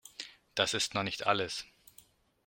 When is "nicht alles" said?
1.03-1.67